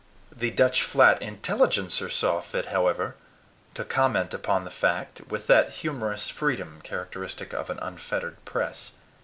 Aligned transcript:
THE 0.35 0.49
DUTCH 0.49 0.81
FLAT 0.81 1.21
INTELLIGENCER 1.21 2.09
saw 2.09 2.41
fit, 2.41 2.65
however, 2.65 3.13
to 3.75 3.85
comment 3.85 4.33
upon 4.33 4.63
the 4.63 4.71
fact 4.71 5.21
with 5.29 5.45
that 5.45 5.71
humorous 5.73 6.27
freedom 6.27 6.81
characteristic 6.83 7.53
of 7.53 7.69
an 7.69 7.77
unfettered 7.83 8.43
press. 8.43 8.93